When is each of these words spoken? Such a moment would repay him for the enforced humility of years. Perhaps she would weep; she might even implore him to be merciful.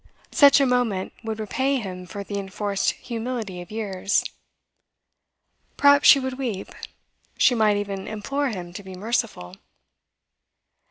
Such 0.31 0.59
a 0.59 0.65
moment 0.65 1.13
would 1.23 1.39
repay 1.39 1.75
him 1.77 2.07
for 2.07 2.23
the 2.23 2.39
enforced 2.39 2.89
humility 2.93 3.61
of 3.61 3.69
years. 3.69 4.23
Perhaps 5.77 6.07
she 6.09 6.19
would 6.19 6.39
weep; 6.39 6.73
she 7.37 7.53
might 7.53 7.77
even 7.77 8.07
implore 8.07 8.49
him 8.49 8.73
to 8.73 8.81
be 8.81 8.95
merciful. 8.95 9.57